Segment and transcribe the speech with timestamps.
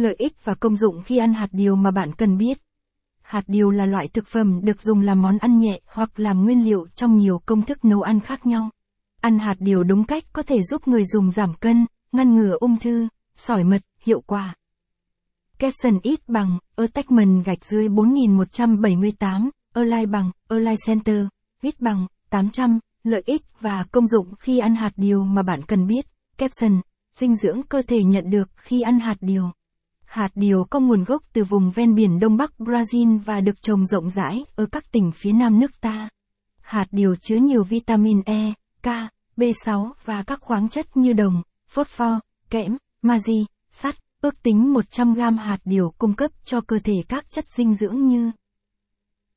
[0.00, 2.58] Lợi ích và công dụng khi ăn hạt điều mà bạn cần biết.
[3.22, 6.64] Hạt điều là loại thực phẩm được dùng làm món ăn nhẹ hoặc làm nguyên
[6.64, 8.70] liệu trong nhiều công thức nấu ăn khác nhau.
[9.20, 12.78] Ăn hạt điều đúng cách có thể giúp người dùng giảm cân, ngăn ngừa ung
[12.78, 14.54] thư, sỏi mật, hiệu quả.
[15.58, 21.26] Capson ít bằng, attachment gạch dưới 4178, Align bằng, Align Center,
[21.62, 25.86] ít bằng, 800, lợi ích và công dụng khi ăn hạt điều mà bạn cần
[25.86, 26.06] biết.
[26.38, 26.80] Capson,
[27.14, 29.50] dinh dưỡng cơ thể nhận được khi ăn hạt điều.
[30.10, 33.86] Hạt điều có nguồn gốc từ vùng ven biển Đông Bắc Brazil và được trồng
[33.86, 36.08] rộng rãi ở các tỉnh phía nam nước ta.
[36.60, 38.52] Hạt điều chứa nhiều vitamin E,
[38.82, 38.86] K,
[39.36, 42.12] B6 và các khoáng chất như đồng, phosphor,
[42.50, 43.94] kẽm, magie, sắt.
[44.20, 48.30] Ước tính 100g hạt điều cung cấp cho cơ thể các chất dinh dưỡng như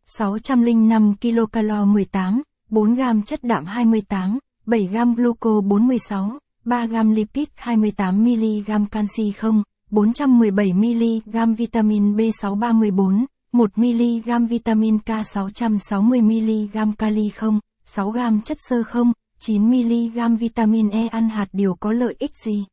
[0.06, 9.64] 605 kcal 18, 4g chất đạm 28, 7g gluco 46, 3g lipid 28mg canxi không,
[9.94, 20.38] 417mg vitamin B6 34, 1mg vitamin K 660mg kali không, 6g chất xơ không, 9mg
[20.38, 22.66] vitamin E ăn hạt điều có lợi ích gì?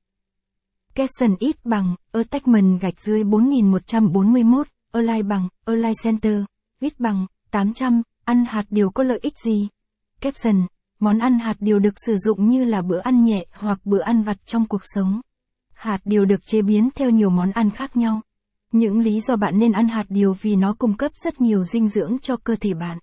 [0.94, 6.42] Capson ít bằng, attachment gạch dưới 4141, Align bằng, Align Center,
[6.80, 9.68] ít bằng, 800, ăn hạt điều có lợi ích gì?
[10.20, 10.66] Capson,
[11.00, 14.22] món ăn hạt điều được sử dụng như là bữa ăn nhẹ hoặc bữa ăn
[14.22, 15.20] vặt trong cuộc sống.
[15.80, 18.20] Hạt điều được chế biến theo nhiều món ăn khác nhau.
[18.72, 21.88] Những lý do bạn nên ăn hạt điều vì nó cung cấp rất nhiều dinh
[21.88, 22.98] dưỡng cho cơ thể bạn.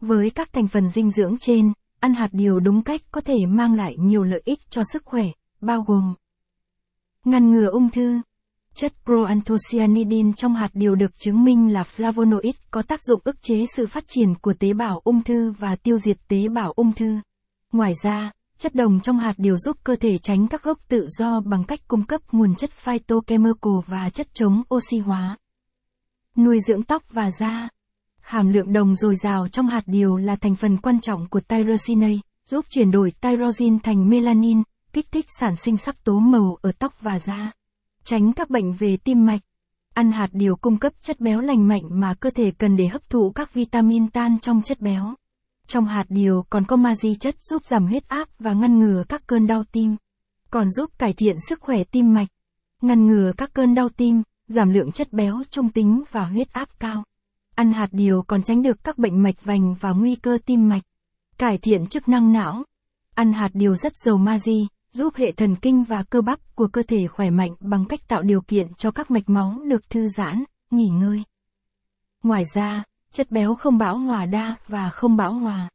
[0.00, 3.74] Với các thành phần dinh dưỡng trên, ăn hạt điều đúng cách có thể mang
[3.74, 5.24] lại nhiều lợi ích cho sức khỏe,
[5.60, 6.14] bao gồm
[7.24, 8.20] ngăn ngừa ung thư.
[8.74, 13.64] Chất proanthocyanidin trong hạt điều được chứng minh là flavonoid có tác dụng ức chế
[13.76, 17.16] sự phát triển của tế bào ung thư và tiêu diệt tế bào ung thư.
[17.72, 21.40] Ngoài ra, chất đồng trong hạt điều giúp cơ thể tránh các gốc tự do
[21.40, 25.36] bằng cách cung cấp nguồn chất phytochemical và chất chống oxy hóa.
[26.36, 27.68] Nuôi dưỡng tóc và da.
[28.20, 32.20] Hàm lượng đồng dồi dào trong hạt điều là thành phần quan trọng của tyrosinase,
[32.50, 34.62] giúp chuyển đổi tyrosin thành melanin,
[34.92, 37.52] kích thích sản sinh sắc tố màu ở tóc và da.
[38.04, 39.40] Tránh các bệnh về tim mạch.
[39.94, 43.10] Ăn hạt điều cung cấp chất béo lành mạnh mà cơ thể cần để hấp
[43.10, 45.14] thụ các vitamin tan trong chất béo.
[45.70, 49.26] Trong hạt điều còn có magie chất giúp giảm huyết áp và ngăn ngừa các
[49.26, 49.96] cơn đau tim.
[50.50, 52.28] Còn giúp cải thiện sức khỏe tim mạch,
[52.82, 56.68] ngăn ngừa các cơn đau tim, giảm lượng chất béo trung tính và huyết áp
[56.80, 57.04] cao.
[57.54, 60.82] Ăn hạt điều còn tránh được các bệnh mạch vành và nguy cơ tim mạch.
[61.38, 62.64] Cải thiện chức năng não.
[63.14, 66.82] Ăn hạt điều rất giàu magie, giúp hệ thần kinh và cơ bắp của cơ
[66.88, 70.44] thể khỏe mạnh bằng cách tạo điều kiện cho các mạch máu được thư giãn,
[70.70, 71.22] nghỉ ngơi.
[72.22, 75.68] Ngoài ra, chất béo không bão hòa đa và không bão hòa.